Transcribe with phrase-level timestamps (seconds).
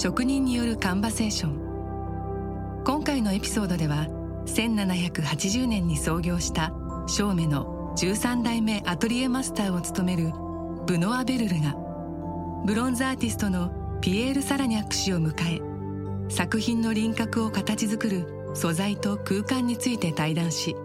[0.00, 2.82] 職人によるカンバセーション。
[2.86, 4.06] 今回のエピソードでは
[4.46, 6.72] 1780年に創業した
[7.06, 10.32] 照明の13代目アトリエマスターを務める
[10.86, 11.74] ブノア・ベルルが
[12.64, 15.60] ブロンズアーティストのピエール・サラニャック氏を迎え
[16.30, 20.76] 作品の輪郭を形作る素材と空間について対談し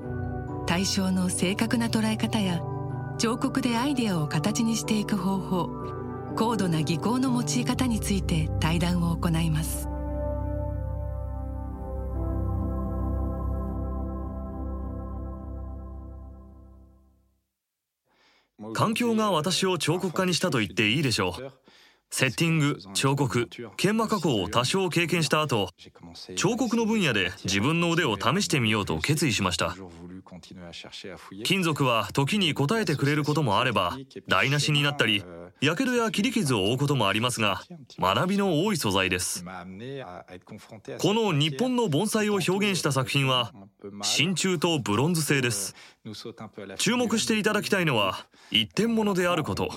[0.68, 2.60] 対象の正確な捉え方や
[3.18, 5.95] 彫刻でアイデアを形にしていく方法
[6.36, 9.88] 高度な技巧の用い方について対談を行います。
[18.74, 21.52] 環境が私を彫刻家にしたと言っていいでしょう。
[22.10, 25.70] セッティング彫刻研磨加工を多少経験した後
[26.36, 29.76] 彫刻の分野で自分の腕を試してみようと決意しました。
[31.44, 35.24] 金属は時に応えてくれることもあれば台無しになったり
[35.62, 37.62] やけどや切り傷を負うこともありますが
[38.00, 39.44] 学びの多い素材です。
[39.44, 43.52] この日本の盆栽を表現した作品は
[44.02, 45.76] 真鍮とブロンズ製です。
[46.78, 49.70] 注目していただきたいのは一点物であること。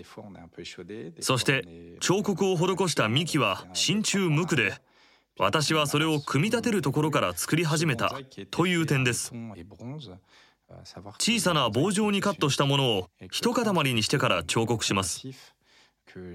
[1.21, 1.65] そして
[2.01, 4.75] 彫刻を施した幹は真鍮無垢で
[5.39, 8.13] 私はそれを組み立てるところから作り始めた
[8.51, 9.33] という点です。
[11.19, 15.23] 小さな棒状にカットしたものを一塊にしてから彫刻します。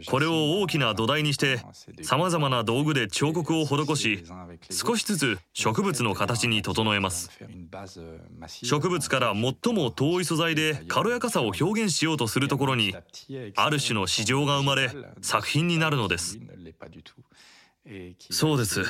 [0.08, 1.60] これを大きな土台にして
[2.04, 4.24] 様々な道具で彫刻を施し
[4.70, 7.32] 少しずつ植物の形に整えます。
[8.64, 12.96] 植物から最も遠い素材で軽やかさを表現しようとするところに
[13.56, 16.40] ある種の市場が生まれ作品になるのです。
[18.30, 18.84] そうです。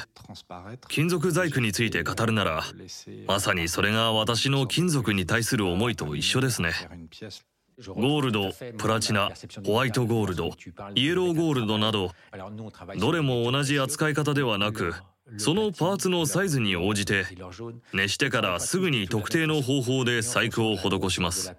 [0.88, 2.64] 金属細工について語るなら
[3.28, 6.74] まさにそれが私の金属に対する思いと一緒ですね。
[7.88, 9.32] ゴールドプラチナ
[9.66, 10.52] ホワイトゴールド
[10.94, 12.12] イエローゴールドなど
[13.00, 14.94] どれも同じ扱い方ではなく
[15.38, 17.26] そのパーツのサイズに応じて
[17.94, 21.56] 熱してからすぐに特定の方法で細工を施します。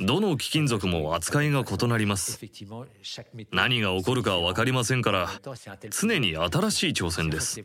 [0.00, 2.38] どの貴金属も扱いが異なります。
[3.52, 5.28] 何が起こるか分かりませんから
[5.90, 7.64] 常に新しい挑戦です。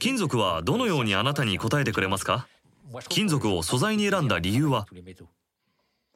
[0.00, 2.48] 金属はどのようにあなたに答えてくれますか？
[3.08, 4.86] 金属を素材に選んだ理由は？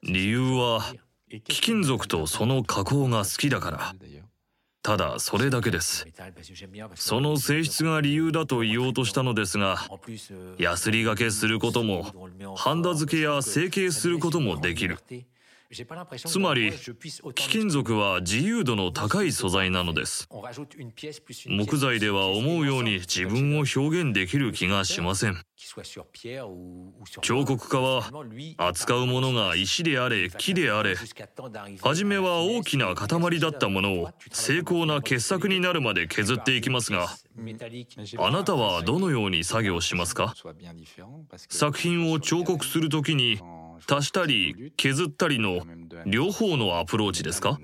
[0.02, 0.82] 理由は
[1.44, 3.94] 貴金属とその加工が好きだから。
[4.82, 6.06] ただそれだけです。
[6.94, 9.76] その性質が理由だと言おうとしたのですが
[10.58, 12.06] ヤスリがけすることも
[12.56, 14.98] ハンダ付けや成形することもできる。
[16.26, 20.28] つまり貴金属は自由度の高い素材なのです
[21.46, 25.40] 木材では思うように自分を表現できる気がしません
[27.22, 28.02] 彫刻家は
[28.58, 30.96] 扱うものが石であれ木であれ
[31.80, 37.06] 初めは大きな塊だったものを精巧な傑作になるまで削っていきますが
[38.18, 40.34] あなたはどのように作業しますか
[41.48, 43.38] 作品を彫刻するときに
[43.88, 45.60] 足したり削ったりの
[46.06, 47.58] 両方のアプローチですか？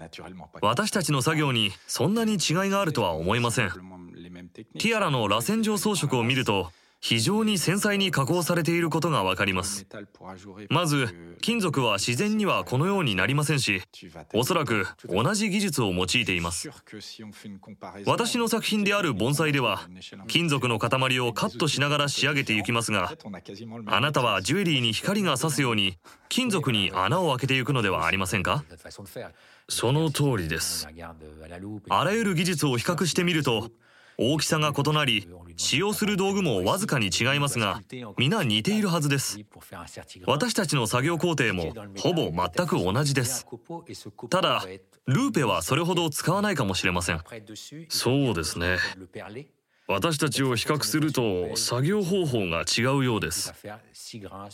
[0.61, 2.39] 私たちの作業にそんなに違い
[2.71, 3.71] があるとは思いません。
[3.71, 6.71] ティアラの螺旋状装飾を見ると
[7.01, 9.87] 非常に繊細に加工されていることがわかります。
[10.71, 13.83] まず金属は自然にはこのようになりませんし
[14.35, 16.71] おそらく同じ技術を用いています。
[18.07, 19.83] 私の作品である盆栽では
[20.27, 23.13] 金属の塊をカットしながら仕上げていきますが
[23.87, 25.99] あなたはジュエリーに光が差すように
[26.29, 28.65] 金属に穴を開けていくのではありませんか？
[29.69, 30.89] その通りです。
[31.89, 33.71] あらゆる技術を比較してみると
[34.19, 37.83] 大きさが異なり使用する道具もわずかに違いますが
[38.17, 39.39] 皆似ているはずです。
[40.27, 43.47] 私たちの作業工程もほぼ全く同じです。
[44.31, 44.65] ただ
[45.07, 47.21] ルーペはそれほど使わないかもしれません。
[47.89, 48.79] そうですね。
[49.89, 53.55] 私たちを比較すると作業方法が違うようです。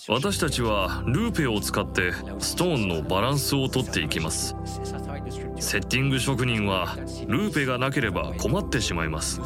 [0.08, 4.54] 私たちはルーペを使ってストーンのバランスをとっていきます。
[5.58, 6.96] セッティング職人は
[7.26, 9.40] ルーペがなければ困ってしまいます。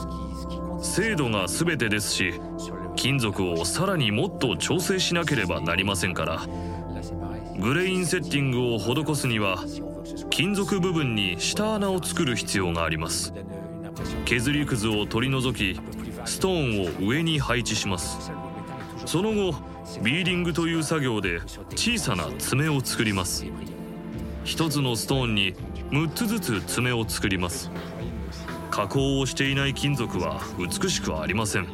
[0.82, 2.34] 精度が全てですし
[2.96, 6.46] 金属をさらにもっと調整しなければなりませんから。
[7.60, 9.64] グレインセッティングを施すには
[10.30, 13.32] 金属部分に下穴を作る必要があります。
[14.24, 15.80] 削りくずを取り除き
[16.24, 18.30] ストーンを上に配置します。
[19.04, 19.54] その後
[20.02, 21.40] ビーディングという作業で
[21.76, 23.46] 小さな爪を作ります。
[24.44, 25.54] 一つのストーンに
[25.90, 27.70] 6つずつ爪を作ります。
[28.70, 31.66] 加工をしていない金属は美しくありません。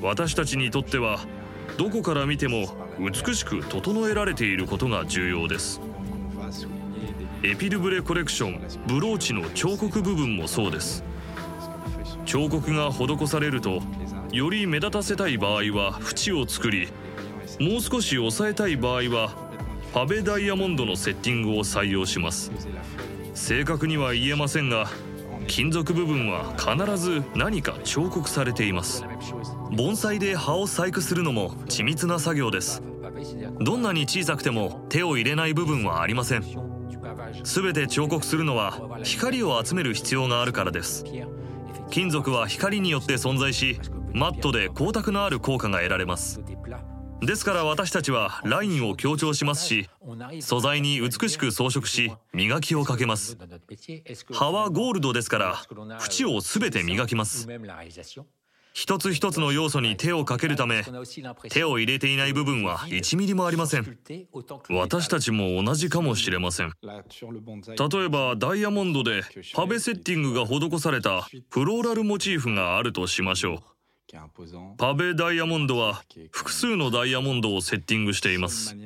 [0.00, 1.18] 私たちにとっては
[1.76, 2.68] どこから見ても
[2.98, 5.80] 美しく整えられていることが重要です。
[7.42, 11.04] エピルブレコレクションブローチの彫刻部分もそうです。
[12.26, 13.80] 彫刻が施されると
[14.32, 16.88] より目立たせたい場合は縁を作り
[17.58, 19.46] もう少し抑えたい場合は
[19.94, 22.50] パベダイヤモンドのセッティングを採用します。
[23.32, 24.90] 正確には言えませんが
[25.46, 29.04] 金属部分は必ず何か彫刻されています。
[29.70, 32.82] 盆栽で葉を細工するのも緻密な作業です。
[33.60, 36.44] どんなに小さくても手を入れない部分はありません。
[37.44, 41.04] 全て彫刻するのは光を集める必要があるからです。
[41.90, 43.78] 金属は光によって存在し
[44.12, 46.40] マットで光沢のある効果が得られます。
[47.22, 49.88] ですから私たちはラインを強調しますし
[50.40, 53.38] 素材に美しく装飾し磨きをかけます。
[54.32, 55.62] 葉はゴールドですから
[55.98, 57.48] 縁を全て磨きます。
[58.76, 60.84] 一つ一つの要素に手をかけるため
[61.48, 63.98] 手を入れていない部分は1ミリもありません。
[64.68, 66.72] 私たちも同じかもしれません。
[66.82, 69.22] 例えばダイヤモンドで
[69.54, 73.58] パベセッティングが施されたフローラルモチーフがあるとしましょう。
[74.76, 78.76] パベダイヤモンドは複数のダイヤモンドをセッティングしています。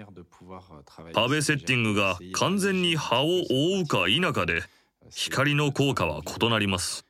[1.14, 4.62] パベセッティングが完全に葉を覆うか否かで
[5.10, 7.09] 光の効果は異なります。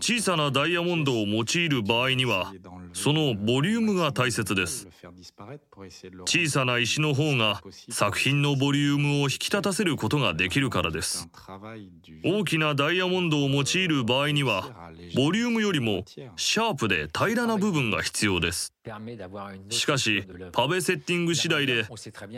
[0.00, 2.52] 小さなダイヤモンドを用いる場合には
[2.92, 4.88] そのボリュームが大切です
[6.24, 11.28] 小さな石の方が作品のボリュームを引き立たせることができるからです
[12.24, 14.68] 大きなダイヤモンドを用いる場合には
[15.14, 16.04] ボリュームよりも
[16.36, 18.72] シャープで平らな部分が必要です
[19.70, 21.84] しかしパベセッティング次第で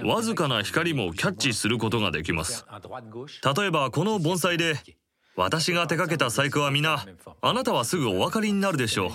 [0.04, 2.64] わずかな光もキャッチすることができます
[3.56, 4.74] 例えばこの盆栽で
[5.38, 7.06] 私が手掛けた細工は皆
[7.40, 9.11] あなたはすぐお分かりになるでしょう。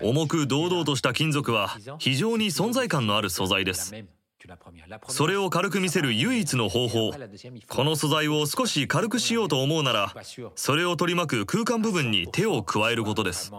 [0.00, 3.94] 重く堂々とした金属は非常に存在感のある素材です。
[5.08, 7.12] それを軽く見せる唯一の方法。
[7.68, 10.14] この素材を少し軽くしようと思うなら
[10.54, 13.52] それを取り巻く空間部分に手を加えることです。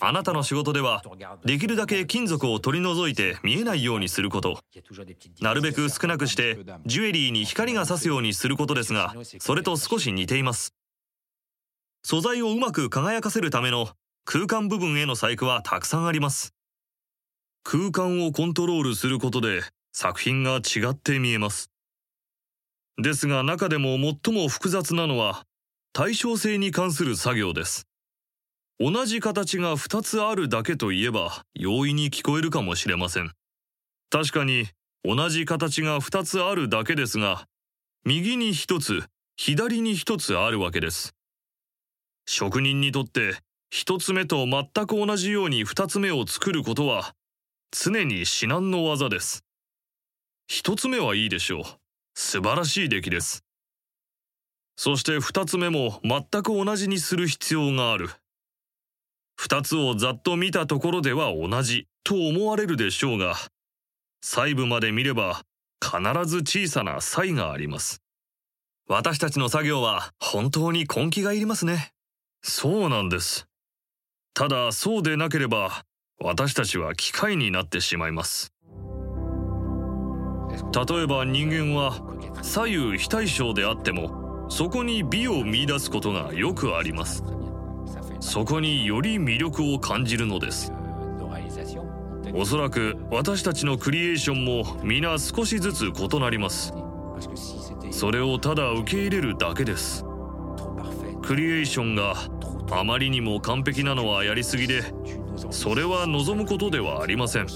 [0.00, 1.02] あなたの仕事では
[1.44, 4.60] できるだけ金属を取り除いて見えないようにすること。
[5.40, 10.74] なるべく少なくしてジュエリーに光が差すようにすることですがそれと少し似ています。
[12.02, 13.90] 素材をうまく輝かせるための
[14.24, 16.52] 空間部分への細工はたくさんあります。
[17.62, 19.62] 空間をコントロールすることで
[19.92, 21.70] 作品が違って見えます。
[23.00, 25.44] ですが中でも最も複雑なのは
[25.92, 27.86] 対称性に関する作業です。
[28.78, 33.32] 同じ形が2つあるだけといえば容易に聞こえるかもしれません。
[34.10, 34.66] 確かに
[35.02, 37.46] 同じ形が2つあるだけですが
[38.04, 39.04] 右に1つ
[39.36, 41.14] 左に1つあるわけです。
[42.26, 43.36] 職人にとって
[43.72, 47.14] 1つ目と全く同じように2つ目を作ることは
[47.70, 49.42] 常に至難の技です。
[50.50, 51.64] 1つ目はいいでしょう。
[52.14, 53.42] 素晴らしい出来です。
[54.76, 58.10] そして2つ目も全く同じにする必要がある。
[59.48, 63.36] 2つをざっと見たところでは同じと思われるでしょうが
[64.20, 65.42] 細部まで見れば
[65.80, 68.02] 必ず小さな差異があります。
[68.88, 71.92] 私たちの作業は本当に根気がいりますね。
[72.42, 73.46] そうなんです。
[74.34, 75.84] ただそうでなければ
[76.20, 78.52] 私たちは機械になってしまいます。
[80.74, 82.00] 例えば人間は
[82.42, 87.22] 左右非対称であってもそこに美を見出すことがよくあります。
[88.26, 90.72] そこにより魅力を感じるのです。
[92.34, 96.74] おそらく私たちのクリエーションも皆少しずつ異なります。
[97.92, 100.04] それをただ受け入れるだけです。
[101.22, 102.14] クリエーションが
[102.72, 104.82] あまりにも完璧なのはやりすぎで
[105.50, 107.46] それは望むことではありません。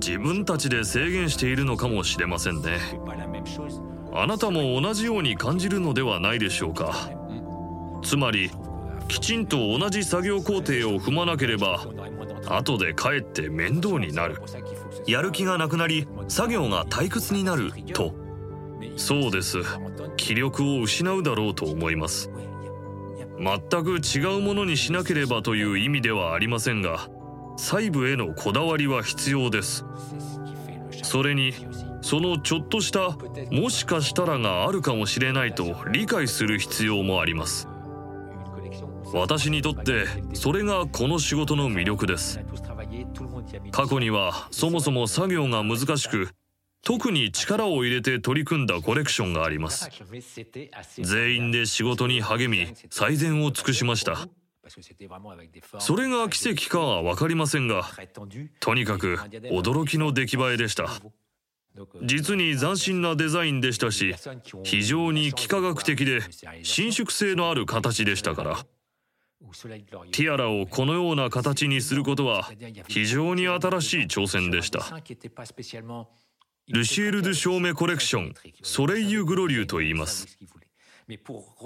[0.00, 2.78] 自分たちで制限しているのかもしれませんね。
[4.12, 7.08] あなたも同じように感じるのではないでしょうか。
[8.02, 8.50] つまり
[9.08, 11.84] きちんと同じ作業工程を踏まなければ
[12.48, 14.36] 後でかえって面倒になる。
[15.06, 18.14] やる気がなくなり作業が退屈になると。
[18.96, 19.58] そうです。
[20.16, 22.30] 気力を失うだろうと思います。
[23.38, 27.08] 全く違うものにしなければという意味ではありませんが
[27.56, 29.84] 細部へのこだわりは必要です。
[31.02, 31.52] それに
[32.02, 33.16] そのちょっとした
[33.50, 37.67] もしかしたらがあるかもしれないと理解する必要もあります。
[39.12, 42.40] 私にとってそれがこの仕事の魅力です。
[43.70, 46.28] 過去にはそもそも作業が難しく
[46.82, 49.90] 特に力を入れて取り組んだコレクションがあります。
[51.00, 54.28] 全員で仕事に励み最善を尽くしました。
[55.78, 57.84] それが奇跡かは分かりませんが
[58.60, 60.88] とにかく驚きの出来栄えでした。
[62.02, 64.14] 実に斬新なデザインでしたし
[64.64, 66.20] 非常に幾何学的で
[66.62, 68.66] 伸縮性のある形でしたから。
[70.12, 72.50] ティアラをこのような形にすることは
[72.88, 74.80] 非常に新しい挑戦でした。
[76.70, 80.38] ルシエル・ドゥ・ショーメコレクションソレイユ・グロリューと言います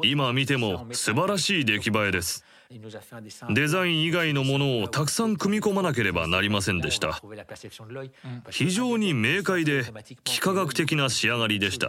[0.05, 2.45] 今見ても素晴らしい出来栄えです
[3.51, 7.21] デザイン以外のものをたくさん組み込まなければなりませんでした。
[8.49, 9.85] 非常に明快で
[10.25, 11.89] 幾何学的な仕上がりでした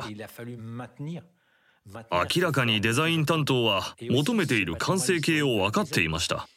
[1.88, 6.48] 明らかにデザイン担当は求めている完成形を分かっていました。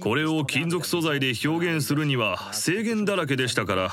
[0.00, 3.90] これを金属素材で表現するには制限だらけでしたから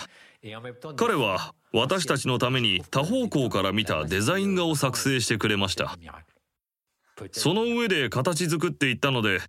[0.95, 5.97] 彼は私たちのために多方向から見たデザイン画を作成してくれました。
[7.31, 9.41] その上で形作っていったので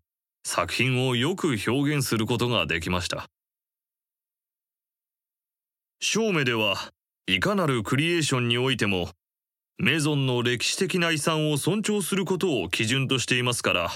[0.43, 3.29] 作品をよく表現することができました。
[6.01, 6.77] 正面では
[7.27, 9.11] いかなるクリエーションにおいても
[9.81, 13.91] メゾンの歴史的な遺産を尊重することを基準としていますから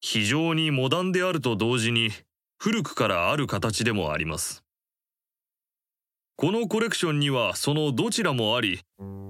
[0.00, 2.10] 非常にモダンであると同時に
[2.58, 4.64] 古くからある形でもあります。
[6.36, 8.80] このコレクションにはそのどちらもあり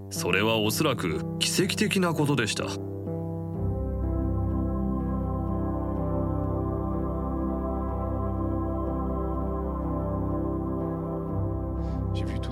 [0.08, 2.64] それはおそらく奇跡的なことでした。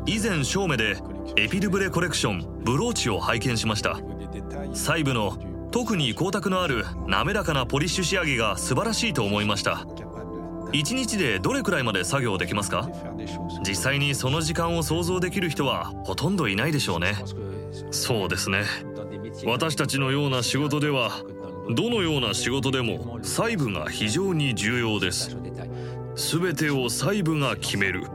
[0.06, 0.96] 以前正面で
[1.36, 3.98] エピルブレコレクションブローチを拝見しました。
[4.74, 5.36] 細部の
[5.70, 9.86] 特に光沢のある滑らかなポリッシュ仕上げが素晴らしいと思いました。
[10.72, 12.88] 1日でどれくらいまで作業できますか？
[13.66, 17.14] 実際にその時間を想像できる人はほとんどいないでしょうね。
[17.90, 18.64] そうですね。
[19.46, 21.22] 私たちのような仕事では
[21.74, 25.36] どのような仕事でも細部が非常に重要です。
[26.16, 28.06] 全てを細部が決める。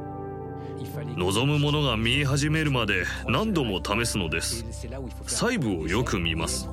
[1.05, 4.65] 望むものが見え始めるまで何度も試すのです。
[5.25, 6.69] 細部をよく見ます。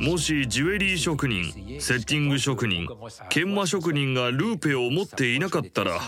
[0.00, 2.86] もしジュエリー職人セッティング職人
[3.30, 5.98] 研磨職人がルーペを持っていなかったら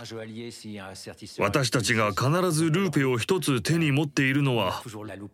[1.38, 4.82] 私たちが必ずルーペを一つ手に持っているのは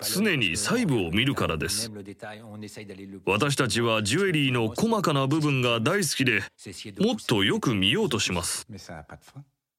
[0.00, 1.90] 常に細部を見るからです。
[3.26, 6.42] 私たちはジュエリーの細かな部分が大好きで
[7.04, 8.66] もっとよく見ようとします。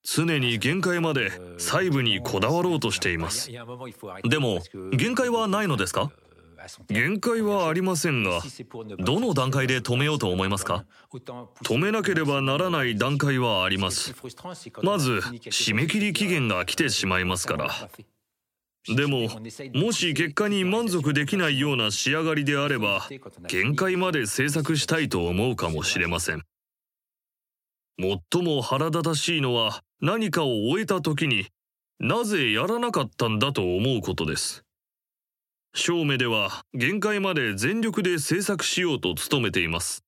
[0.04, 3.52] 常に限界まで細部にこだわろうとしています。
[4.24, 4.60] でも
[4.92, 6.12] 限界はないのですか？
[6.88, 8.42] 限界はありませんが
[9.00, 10.86] どの段階で止めようと思いますか？
[11.64, 14.14] 止めなければならない段階はあります。
[14.84, 17.70] まず締め切り期限が来てしまいますから。
[18.88, 19.28] でも
[19.74, 23.08] もし結果に満足できないような仕上がりであれば
[23.48, 26.44] 限界まで制作したいと思うかもしれません。
[28.00, 31.48] 最も腹立たしいのは何かを終えた時に
[32.00, 34.64] なぜやらなかったんだと思うことです。
[35.76, 40.04] 正目では限界まで全力で制作しようと努めています。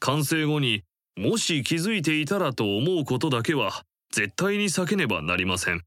[0.00, 0.82] 完成後に
[1.16, 5.82] もし気づいていたらと思うことだけは絶対に避けねばなりません。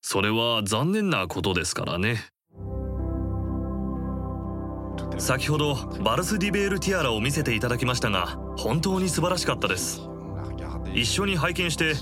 [0.00, 2.24] それは残念なことですからね。
[5.18, 10.02] 先ほどバルス・ディベール・ティアラを見せていただきましたが本当に素晴らしかったです。
[10.92, 11.94] 一緒に拝見して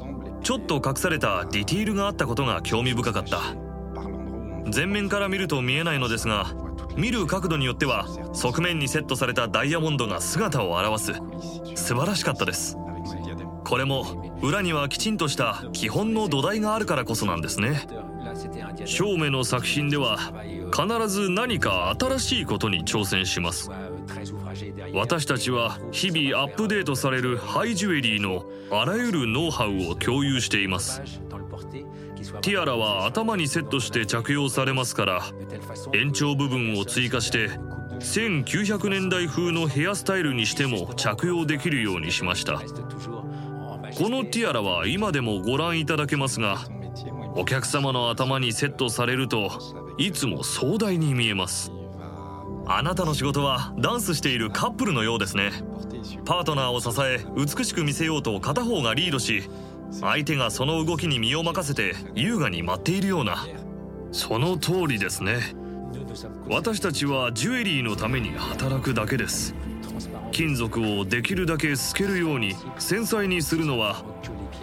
[0.43, 3.41] ちょっと隠されたディティールがあったことが興味深かった。
[4.75, 6.55] 前面から見ると見えないのですが
[6.97, 11.13] 見る角度によっては側面にセットされたダイヤモンドが姿を現す。
[11.75, 12.77] 素晴らしかったです。
[13.65, 17.87] これも裏にはきちんとした基本の土台があるからこそなんですね。
[18.85, 20.19] 正面の作品では
[20.75, 23.71] 必ず何か新しいことに挑戦します。
[24.95, 31.03] 私たちは日々アップデートされるハイジュエリーのあらゆるノウハウを共有しています。
[32.41, 35.23] ティアラは頭にセットして着用されますから
[35.93, 37.51] 延長部分を追加して
[37.99, 42.55] 1900年代風のヘアスタイルにしても着用できるようにしました。
[42.55, 46.61] このティアラは今でもご覧いただけますが
[47.35, 49.51] お客様の頭にセットされると
[49.99, 51.73] いつも壮大に見えます。
[52.67, 55.51] あなたの仕事はダンスしているカップルのようですね。
[56.25, 59.45] パートナーを支え美しく見せようと片方がリードし
[60.01, 63.47] 相手がその動きに身を任せて優雅に舞っているような
[64.11, 65.55] その通りですね。
[66.49, 69.55] 私たちはジュエリーのために働くだけです。
[70.33, 74.03] 金属をできるだけ透けるように繊細にするのは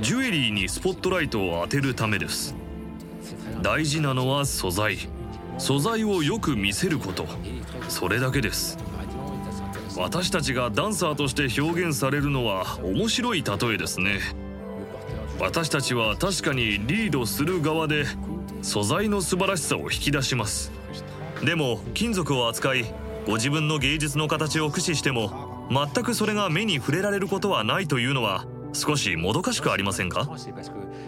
[0.01, 2.55] ジュエリーにスポットライトを当てるためです。
[3.61, 4.97] 大事なのは素材。
[5.57, 7.27] 素材をよく見せること。
[7.89, 8.77] それだけです。
[9.97, 14.19] 私たちがダンサーとして表現されるのは面白い例えですね。
[15.39, 18.05] 私たちは確かにリードする側で
[18.61, 20.71] 素材の素晴らしさを引き出します。
[21.43, 22.85] でも金属を扱い
[23.25, 30.29] ご自分の芸術の形を駆使しても全くそれが目に触れられることはないというのは少しもどかしくありませんか？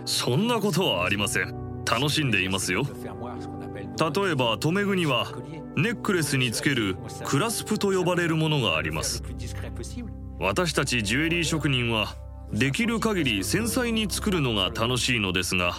[0.05, 1.60] そんなことはありません。
[1.91, 2.83] 楽しんでいますよ。
[2.83, 5.27] 例えば留め具には
[5.75, 6.95] ネックレスにつける
[7.25, 9.21] クラスプと呼ばれるものがあります。
[10.39, 12.15] 私たちジュエリー職人は
[12.53, 15.77] できる限り繊細に作るのが楽しいのですが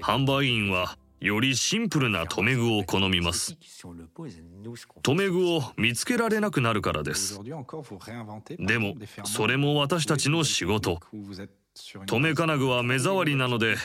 [0.00, 3.56] 販売員はよりシンプルな留め具を好みます。
[5.02, 7.38] 留め具を見つけられなくなるからです。
[7.44, 8.94] でも
[9.24, 10.98] それも私たちの仕事。
[12.06, 13.76] 留め金具は目障りなので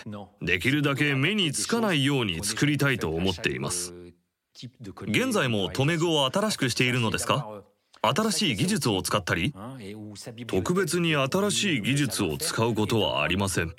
[0.41, 3.94] できるだけ目につかないように作りたいと思っています。
[5.01, 7.63] 現在も留め具を新しくしているのですか？
[8.01, 9.53] 新しい技術を使ったり
[10.48, 13.74] 特別に新しい技術を使うことはありません。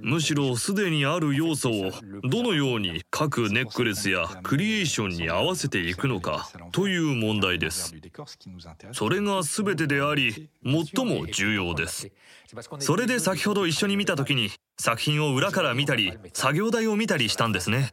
[0.00, 1.90] むしろすでにある要素を
[2.24, 7.94] どのように各ネックレスやクリエーションに合わせていくのかという問題です。
[8.92, 12.10] それが全てであり最も重要です。
[12.80, 17.90] それで先ほど一緒に見た時に作品を裏から見たり作業台を見たりしたんですね。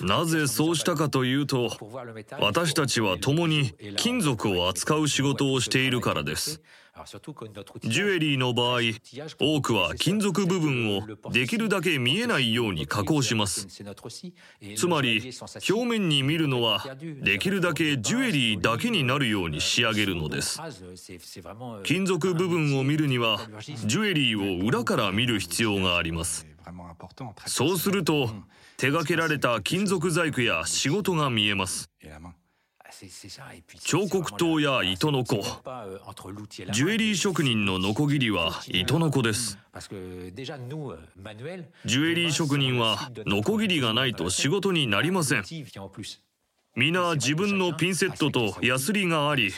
[0.00, 1.70] なぜそうしたかというと
[2.40, 6.60] 私たちは共に金属を扱う仕事をしているからです。
[7.82, 8.80] ジュエリーの場合
[9.40, 13.66] 多くは金属部分をできるだけ見えないように加工します。
[13.66, 15.32] つまり
[15.68, 16.84] 表面に見るのは
[17.20, 20.60] できるだけジュエリーだけになるように仕上げるのです。
[21.82, 23.40] 金属部分を見るには
[23.86, 26.46] ジュエリーを裏から見る必要があります。
[27.46, 28.30] そうすると
[28.76, 31.90] 手掛けられた金属細工や仕事が見えます。
[33.80, 35.42] 彫刻刀や糸のこ
[36.72, 39.58] ジュエリー職人のノコギリは糸のこです。
[41.84, 45.42] ジュエリー職人はノコギリがないと仕事になりません
[46.76, 49.52] 皆自分のピンセットとヤスリがあり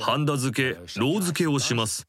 [0.00, 2.08] ハンダ付けロー付けをします。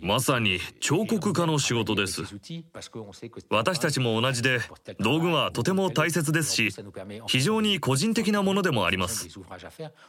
[0.00, 2.22] まさに彫刻家の仕事です。
[3.50, 4.60] 私たちも同じで
[5.00, 6.70] 道具はとても大切ですし
[7.26, 9.28] 非常に個人的なものでもあります。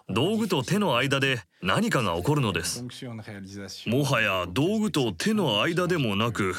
[0.10, 2.84] 道具と手の間で何かが起こるのです。
[3.88, 6.54] もはや道具と手の間でもなく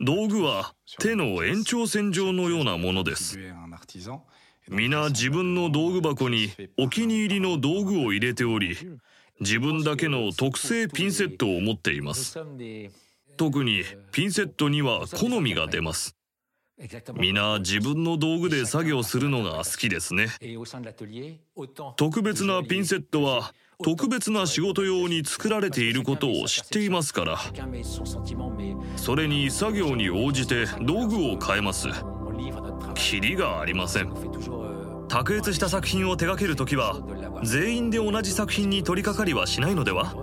[0.00, 3.38] 道具は手の延長線上のようなものです。
[4.72, 8.74] 皆自分の道具箱にお気に入りの道具を入れており
[9.38, 12.38] 自分だけの特製ピンセットを持っています。
[13.36, 13.82] 特に
[14.12, 16.16] ピンセットには好みが出ます。
[17.14, 20.28] 皆自分の道具で作業するのが好きですね。
[21.96, 23.52] 特別なピンセットは
[23.84, 27.38] 特別な仕事用に作られていることを知っていますから
[28.96, 31.88] それに作業に応じて道具を変えます。
[32.94, 34.12] キリがありません。
[35.08, 37.00] 卓越した作品を手掛ける時は
[37.42, 40.14] 全員で同じ作品に取り掛かりはしないのでは？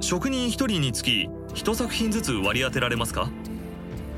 [0.00, 3.30] 職人1人につき1作品ずつ割り当てられますか？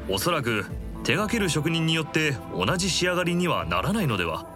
[0.09, 0.65] おそらく
[1.05, 4.47] 手掛ける職人によって同じ仕上がりにはならないのでは？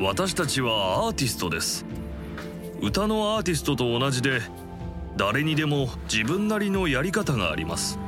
[0.00, 1.86] 私たちはアーティストです。
[2.80, 4.40] 歌のアーティストと同じで
[5.16, 8.00] 誰にでも自分なりのやり方があります。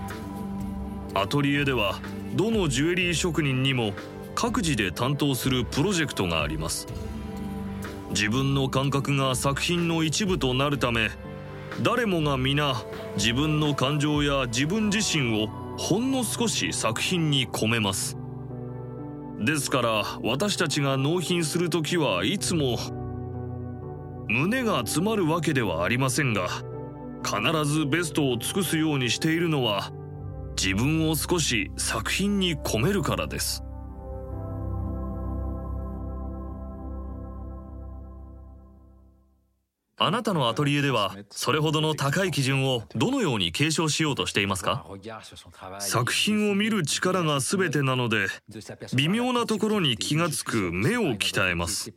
[1.14, 2.00] アトリエでは
[2.36, 3.94] どのジュエリー職人にも
[4.34, 6.86] 各自で担当するプロジェクトがあります。
[8.10, 11.10] 自分の感覚が作品の一部となるため
[11.82, 12.74] 誰もが皆
[13.16, 18.16] 自分の感情や自分自身をほんの少し作品に込めます。
[19.40, 22.78] ですから私たちが納品する時はいつも
[24.28, 26.48] 胸が詰まるわけではありませんが
[27.24, 29.90] 必ずベストを尽くすようにしているのは
[30.56, 33.65] 自分を少し作品に込めるからです。
[39.98, 44.84] あなたのアトリエではそれほどの高い基準をどのように継承しようとしていますか？
[45.78, 48.26] 作品を見る力が全てなので
[48.94, 51.92] 微妙なところに気がつく目を鍛えます。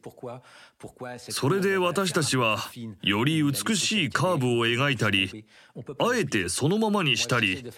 [1.19, 2.57] それで私たちは
[3.01, 7.69] より美しいカーブを描いたりあえてそのままにしたり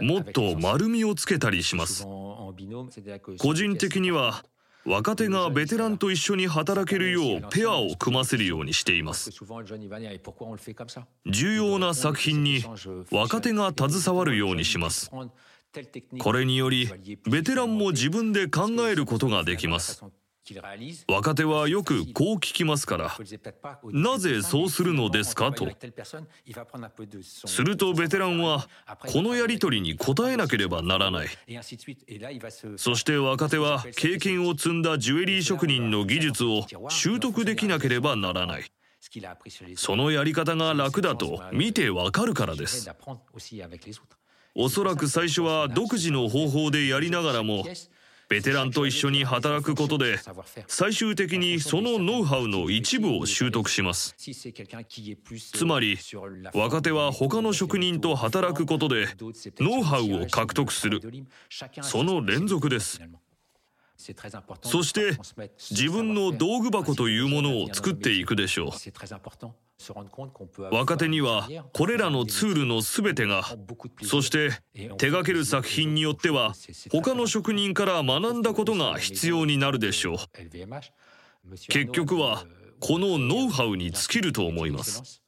[0.00, 2.04] もっと丸みをつけたりします。
[2.04, 4.42] 個人的には
[4.84, 9.30] 若手がベテランと一緒に働けるようペアを組ませるようにしています。
[11.26, 12.64] 重要な作品に
[13.10, 15.10] 若手が携わるようにします。
[16.18, 16.88] これにより
[17.30, 20.04] ベテランも自分で考えることができます。
[21.08, 23.16] 若手はよくこう聞きますから
[23.92, 25.66] なぜそうするのですかと
[27.46, 28.68] するとベテランは
[29.06, 31.28] このやり取りに答えなければならない
[32.76, 38.64] そして若手は経験を積んだジュエリー職人の技術を習得できなければならない
[39.76, 42.88] そのやり方が楽だと見てわかるからです
[44.54, 47.64] おそらく最初は独自の方法でやりながらも
[48.32, 50.16] ベテランと一緒に働くことで
[50.66, 54.14] 最終的にそのノウハウの一部を習得します。
[54.16, 55.98] つまり
[56.54, 59.06] 若手は他の職人と働くことで
[59.58, 61.02] ノウハウを獲得する。
[61.82, 63.02] その連続です。
[64.62, 65.10] そして
[65.70, 68.70] 自分の道具箱というものを作っていくでしょう。
[70.70, 73.42] 若手にはこれらのツールの全てが
[74.02, 76.52] そして手掛ける作品によっては
[76.90, 80.16] 他の職人から学んだことが必要になるでしょう
[81.68, 82.44] 結局は
[82.80, 85.21] このノウハウに尽きると思います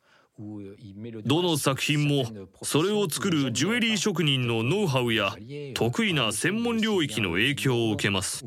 [1.25, 2.25] どの作品も
[2.63, 5.37] それを作るジュエリー職人のノウハウや
[5.75, 8.45] 得意な専門領域の影響を受けます。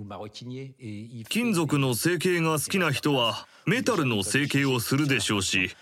[1.30, 5.76] 金属の成形が好きな人はメタルの成形をするでしょうし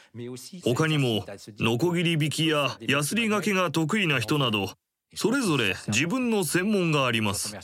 [0.64, 1.26] 他にも
[1.60, 4.70] ノコギリ引きやヤスリがけが得意な人など
[5.16, 7.56] それぞれ自分の専門があります。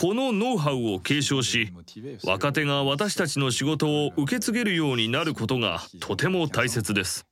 [0.00, 1.72] このノウハウを継承し
[2.22, 7.26] 若手が私たちの仕事を受け継げるようになることがとても大切です。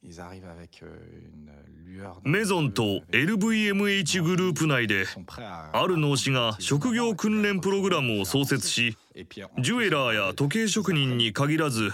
[2.25, 5.05] メゾンと LVMH グループ内で
[5.39, 11.93] ある農師が職業訓練プログラムを創設しジュエラーや時計職人に限らず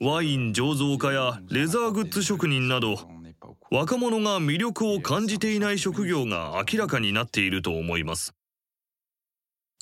[0.00, 2.96] ワイン醸造家やレザーグッズ職人など
[3.70, 8.34] 若者が魅力を感じていない職業が明らかになっていると思います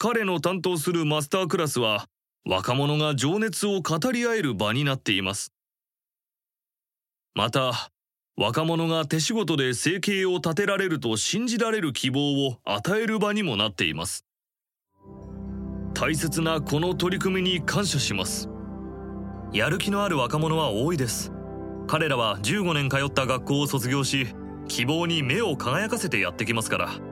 [0.00, 2.06] 彼の担当するマスタークラスは
[2.48, 5.52] 若者が情熱を語り合える場になっています。
[7.34, 7.90] また
[8.36, 14.24] 若者が手仕事で生計を立てられると信じられる希望を与える場にもなっています。
[15.94, 18.48] 大切なこの取り組みに感謝します。
[19.52, 21.32] やる気のある若者は多いです。
[21.88, 24.28] 彼らは15年通った学校を卒業し
[24.68, 27.07] 希望に目を輝かせてやってきますから。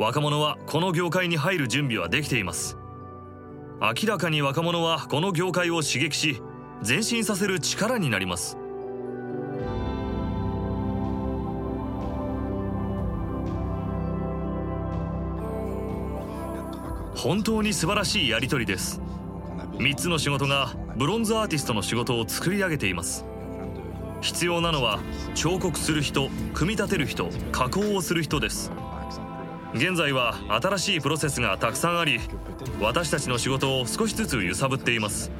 [0.00, 2.78] 若者はこの業界に入る準備はできています。
[3.82, 6.40] 明らかに若者はこの業界を刺激し
[6.86, 8.56] 前進させる力になります。
[17.14, 19.02] 本当に素晴らしいやり取りです。
[19.72, 23.26] 3つの仕事がブロンズアーティストの仕事を作り上げています。
[24.22, 24.98] 必要なのは
[25.34, 28.72] 彫刻する人組み立てる人加工をする人です。
[29.74, 32.18] 現在は新しいプロセスがたくさんあり
[32.80, 35.30] 私たちの仕事を少しずつ揺さぶっています。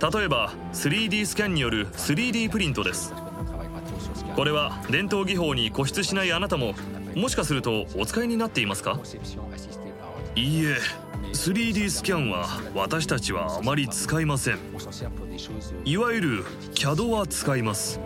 [0.00, 3.12] 例えば 3D スキャンによる 3D プリントです。
[4.36, 6.74] これは伝統技法に固執しないあなたも
[7.16, 9.00] もしかするとお使いになっていますか？
[10.36, 10.76] いいえ
[11.32, 14.58] 3D スキャンは私たちはあまり使いません。
[15.84, 17.98] いわゆる CAD は使います。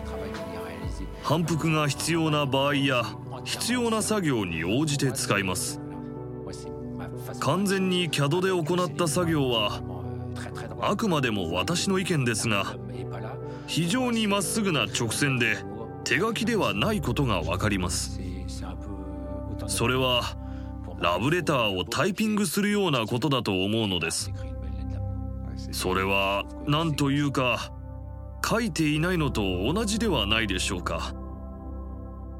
[1.21, 3.03] 反復が必要な場合や
[3.43, 5.79] 必要な作業に応じて使います。
[7.39, 9.81] 完全に CAD で行った作業は
[10.81, 12.75] あくまでも私の意見ですが
[13.67, 15.57] 非常にまっすぐな直線で
[16.03, 18.19] 手書きではないことが分かります。
[19.67, 20.21] それは
[20.99, 24.31] ラブレターをタイピングするようなことだと思うのです。
[25.71, 27.71] それは何というか
[28.45, 29.41] 書いていないのと
[29.73, 31.13] 同じではないでしょうか。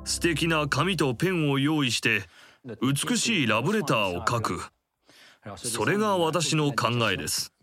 [0.05, 2.23] 素敵な紙とペンを用意して
[2.81, 4.61] 美しいラブレターを書く。
[5.57, 7.53] それが私の考えです。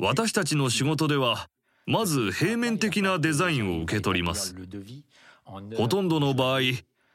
[0.00, 1.48] 私たちの仕事では
[1.86, 4.54] まず平面的なデザインを受け取ります。
[5.76, 6.60] ほとんどの場合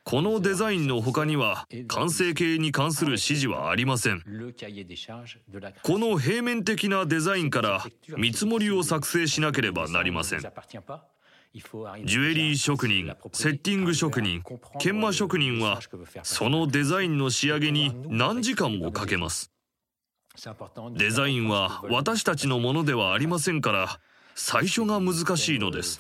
[0.04, 4.24] このデザインの他には完成形に関する指示はありません。
[5.84, 7.86] この平面的なデザインから
[8.18, 10.42] 見積もりを作成しなければなりません。
[11.52, 14.44] ジュエリー職人セッティング職人
[14.80, 15.80] 研磨職人は
[16.22, 19.52] そのデザインの仕上げに何時間もかけます。
[20.96, 24.00] デザインは私たちのものではありませんから
[24.36, 26.00] 最初が難しいのです。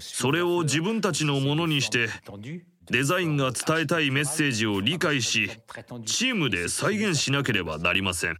[0.00, 2.08] それを自分たちのものにして
[2.90, 5.48] デザインが伝えたいメッセージを理解し
[6.06, 8.38] チームで再現しなければなりません。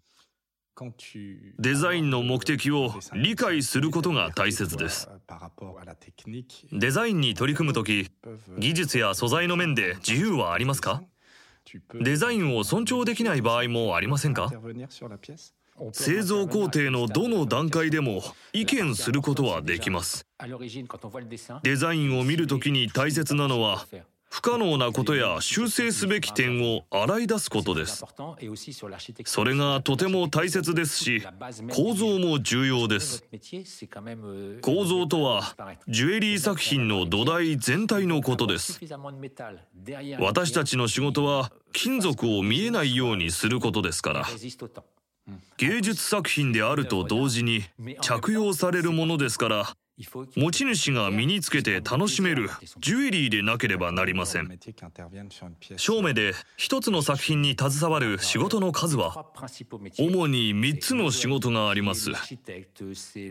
[1.58, 5.08] デザインの目的を理解することが大切です。
[6.72, 8.10] デザインに取り組む時
[8.58, 11.02] 技術や素材の面で自由はありますか？
[12.00, 14.50] デザインを尊重できない場合もありませんか？
[15.92, 20.26] 製造工程のどの段階でも意見することはできます。
[21.62, 23.86] デザインを見るときに大切なのは
[24.32, 28.02] 不可能なことや修正すべき点を洗い出すことです。
[29.26, 31.22] それがとても大切ですし
[31.70, 33.24] 構造も重要です。
[34.62, 35.54] 構造とは
[35.86, 38.80] ジュエリー作品の土台全体のことです。
[40.18, 44.26] 私たちの仕事は金属を見えないようにすることですから。
[45.58, 47.64] 芸術作品であると同時に
[48.00, 54.58] 着用されるものですから持ち主が身につけて楽しめるジュエリーでなければなりません。
[55.76, 59.26] 正面で一つの作品に携わる仕事の数は
[59.98, 62.10] 主に3つの仕事があります。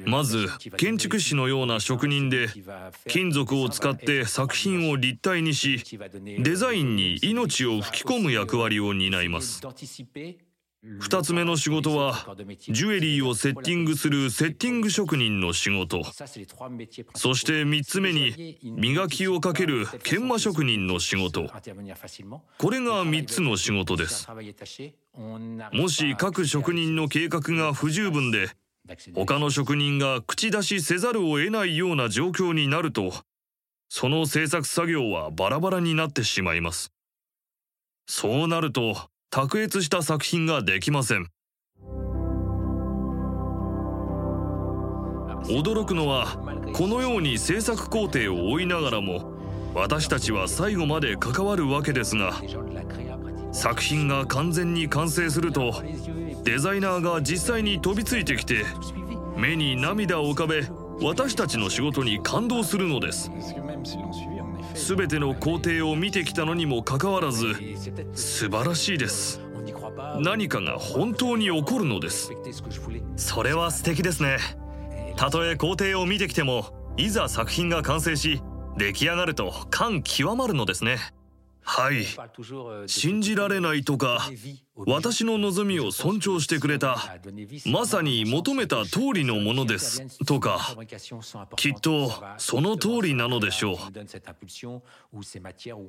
[0.06, 0.48] まず
[0.78, 2.48] 建築士のような職人で
[3.08, 5.84] 金属を使って作品を立体にし
[6.40, 9.62] デザインに命を吹き込む役割を担います。
[10.84, 12.26] 2つ目の仕事は
[12.58, 16.04] ジュエリーをセッティングするセッティング職人の仕事。
[17.14, 21.48] そして3つ目に磨きをかける研磨職人の仕事。
[22.58, 24.28] これが3つの仕事です。
[25.72, 28.50] もし各職人の計画が不十分で
[29.14, 33.14] 他の職人が口出しせざるを得ないような状況になると
[33.88, 36.92] その制作作業はバラバラになってしまいます。
[38.08, 38.96] そうなると
[39.34, 41.28] 卓越した作品ができません。
[45.46, 46.38] 驚くのは
[46.74, 49.34] このように制作工程を追いながらも
[49.74, 52.34] 私たちは最後まで関わるわけですが
[53.54, 55.74] 作品が完全に完成すると
[56.44, 58.66] デザイナーが実際に飛びついてきて
[59.38, 60.64] 目に涙を浮かべ
[61.02, 63.32] 私たちの仕事に感動するのです。
[64.96, 67.56] 全ての工程を見てきたのにもかかわらず
[68.14, 69.40] 素晴らしいです。
[70.20, 72.30] 何かが本当に起こるのです。
[73.16, 74.38] それは素敵ですね。
[75.16, 78.42] たとえ工程を見てきてもいざ作品が完成し
[78.78, 80.98] 出来上がると感極まるのですね。
[81.62, 82.06] はい。
[82.88, 84.30] 信じられないとか
[84.88, 86.98] 私の望みを尊重してくれた
[87.66, 90.76] まさに求めた通りのものですとか
[91.56, 93.78] きっとその通りなのでしょう。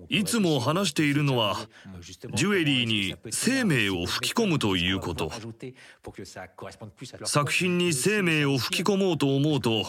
[0.09, 1.57] いつも話しているのは
[2.35, 5.31] ジュエリーに生命を吹き込むということ。
[7.25, 9.85] 作品に生命を吹き込もうと思うと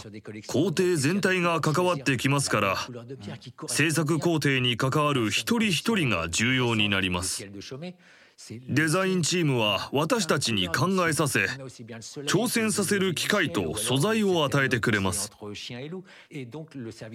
[0.47, 2.77] 工程全体が関わってきますから
[3.67, 7.45] 制作工程に関わる一人一人が重要になります。
[8.69, 11.45] デザインチームは私たちに考えさせ
[12.25, 15.31] 挑戦させる機会と素材を与えてくれます。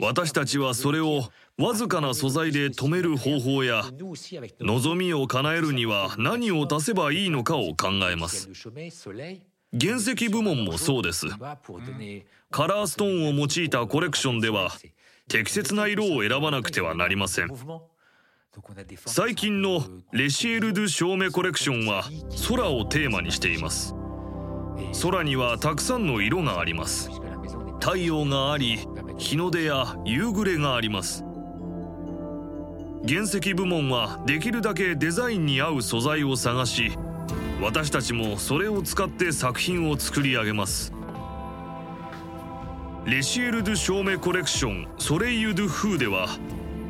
[0.01, 1.25] 私たちはそれを
[1.59, 3.85] わずかな素材で止める方法や
[4.61, 8.49] 望みを叶えるには何を足せばいいのかを考えます。
[9.79, 11.27] 原石部門もそうです。
[12.51, 14.71] カラーストーンを用いたコレクションでは
[15.29, 17.49] 適切な色を選ばなくてはなりません。
[19.07, 22.05] 最近のレシエル・ドゥ・照明コレクションは
[22.49, 23.95] 空をテーマにしています。
[25.03, 27.11] 空にはたくさんの色があります。
[27.81, 28.79] 太陽があり
[29.17, 31.25] 日の出や夕暮れがあります。
[33.07, 36.91] 原石部門はできるだけデザインに合う素材を探し
[37.63, 40.93] 私たちもそれを使って作品を作り上げます。
[43.05, 46.29] レシエル・ドゥ・照明コレクションソレイユ・ドゥ・フーでは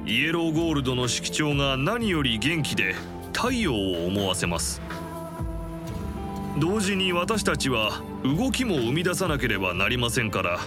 [0.08, 2.94] イエローゴールドの色調が何より元気で
[3.34, 4.80] 太陽を思わせます。
[6.58, 10.58] 同時に私たちは動きも生み出さなければなりませんから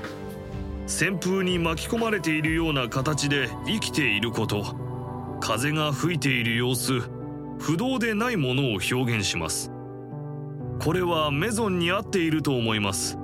[0.86, 4.63] 旋風に巻き込まれているような形で生きていること
[5.41, 7.01] 風が吹いている様子
[7.58, 9.71] 不動でないものを表現します。
[10.80, 13.17] これはメゾンに合っていると思います。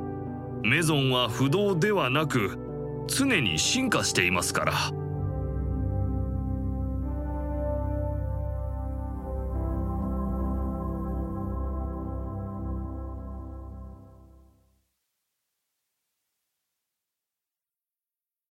[0.64, 2.58] メゾンは不動ではなく
[3.06, 4.74] 常に進化していますから。